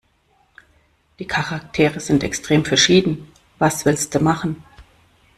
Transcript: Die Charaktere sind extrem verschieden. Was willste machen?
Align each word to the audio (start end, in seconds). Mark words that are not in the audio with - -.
Die 1.19 1.27
Charaktere 1.27 1.99
sind 1.99 2.23
extrem 2.23 2.65
verschieden. 2.65 3.31
Was 3.59 3.85
willste 3.85 4.19
machen? 4.19 4.63